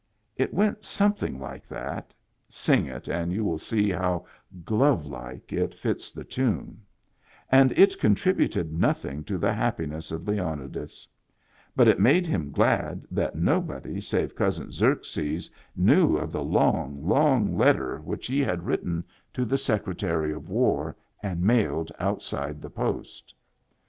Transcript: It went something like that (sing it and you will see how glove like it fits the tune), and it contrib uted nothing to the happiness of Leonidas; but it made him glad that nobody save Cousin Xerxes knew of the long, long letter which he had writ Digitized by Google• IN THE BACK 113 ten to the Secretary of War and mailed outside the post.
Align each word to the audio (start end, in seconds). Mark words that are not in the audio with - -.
It 0.35 0.51
went 0.51 0.83
something 0.83 1.39
like 1.39 1.67
that 1.67 2.15
(sing 2.49 2.87
it 2.87 3.07
and 3.07 3.31
you 3.31 3.45
will 3.45 3.59
see 3.59 3.91
how 3.91 4.25
glove 4.65 5.05
like 5.05 5.53
it 5.53 5.75
fits 5.75 6.11
the 6.11 6.23
tune), 6.23 6.81
and 7.51 7.71
it 7.73 7.99
contrib 7.99 8.37
uted 8.47 8.71
nothing 8.71 9.23
to 9.25 9.37
the 9.37 9.53
happiness 9.53 10.11
of 10.11 10.27
Leonidas; 10.27 11.07
but 11.75 11.87
it 11.87 11.99
made 11.99 12.25
him 12.25 12.49
glad 12.51 13.05
that 13.11 13.35
nobody 13.35 14.01
save 14.01 14.33
Cousin 14.33 14.71
Xerxes 14.71 15.51
knew 15.75 16.17
of 16.17 16.31
the 16.31 16.43
long, 16.43 17.05
long 17.07 17.55
letter 17.55 17.99
which 17.99 18.25
he 18.25 18.39
had 18.39 18.63
writ 18.65 18.83
Digitized 18.83 18.83
by 18.83 18.89
Google• 18.89 18.95
IN 18.97 18.97
THE 18.97 18.97
BACK 18.97 19.31
113 19.31 19.33
ten 19.33 19.45
to 19.45 19.45
the 19.45 19.57
Secretary 19.59 20.33
of 20.33 20.49
War 20.49 20.95
and 21.21 21.43
mailed 21.43 21.91
outside 21.99 22.59
the 22.59 22.71
post. 22.71 23.35